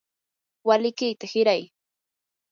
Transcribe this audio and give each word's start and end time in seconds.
walikiyta 0.67 1.25
hiray. 1.33 1.63